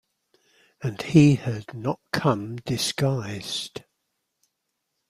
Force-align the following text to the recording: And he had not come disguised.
And 0.81 0.99
he 0.99 1.35
had 1.35 1.75
not 1.75 1.99
come 2.11 2.55
disguised. 2.55 3.83